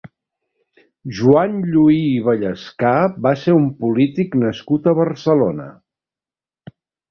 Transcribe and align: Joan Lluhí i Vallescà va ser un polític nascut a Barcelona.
Joan 1.17 1.59
Lluhí 1.73 1.99
i 2.13 2.23
Vallescà 2.29 2.95
va 3.27 3.35
ser 3.43 3.55
un 3.59 3.69
polític 3.83 4.41
nascut 4.47 4.91
a 4.93 4.97
Barcelona. 5.03 5.71